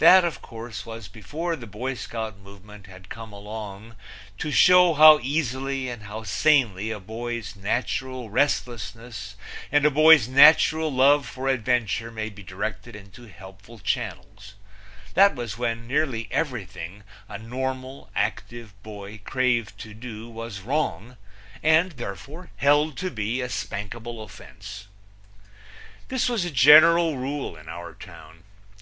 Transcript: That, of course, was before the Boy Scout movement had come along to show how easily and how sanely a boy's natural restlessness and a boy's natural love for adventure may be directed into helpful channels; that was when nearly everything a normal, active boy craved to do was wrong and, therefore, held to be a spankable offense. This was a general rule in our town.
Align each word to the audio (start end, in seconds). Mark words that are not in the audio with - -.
That, 0.00 0.22
of 0.22 0.42
course, 0.42 0.84
was 0.84 1.08
before 1.08 1.56
the 1.56 1.66
Boy 1.66 1.94
Scout 1.94 2.36
movement 2.36 2.88
had 2.88 3.08
come 3.08 3.32
along 3.32 3.96
to 4.36 4.50
show 4.50 4.92
how 4.92 5.18
easily 5.20 5.88
and 5.88 6.02
how 6.02 6.24
sanely 6.24 6.90
a 6.90 7.00
boy's 7.00 7.56
natural 7.56 8.28
restlessness 8.28 9.34
and 9.70 9.86
a 9.86 9.90
boy's 9.90 10.28
natural 10.28 10.92
love 10.92 11.26
for 11.26 11.48
adventure 11.48 12.10
may 12.10 12.28
be 12.28 12.42
directed 12.42 12.94
into 12.94 13.28
helpful 13.28 13.78
channels; 13.78 14.56
that 15.14 15.34
was 15.34 15.56
when 15.56 15.88
nearly 15.88 16.28
everything 16.30 17.02
a 17.26 17.38
normal, 17.38 18.10
active 18.14 18.74
boy 18.82 19.22
craved 19.24 19.78
to 19.78 19.94
do 19.94 20.28
was 20.28 20.60
wrong 20.60 21.16
and, 21.62 21.92
therefore, 21.92 22.50
held 22.56 22.98
to 22.98 23.10
be 23.10 23.40
a 23.40 23.48
spankable 23.48 24.22
offense. 24.22 24.88
This 26.08 26.28
was 26.28 26.44
a 26.44 26.50
general 26.50 27.16
rule 27.16 27.56
in 27.56 27.70
our 27.70 27.94
town. 27.94 28.44